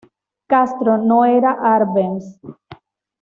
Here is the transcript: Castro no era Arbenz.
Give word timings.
Castro 0.49 0.97
no 0.97 1.25
era 1.25 1.51
Arbenz. 1.61 2.39